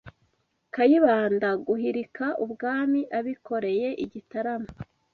Kayibanda 0.73 1.49
guhirika 1.67 2.25
ubwami 2.45 3.01
abikoreye 3.17 3.89
i 4.03 4.05
Gitarama, 4.11 4.71